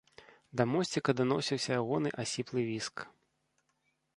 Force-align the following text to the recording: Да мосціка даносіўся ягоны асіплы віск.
Да 0.61 0.65
мосціка 0.71 1.11
даносіўся 1.19 1.71
ягоны 1.81 2.09
асіплы 2.25 2.61
віск. 2.71 2.95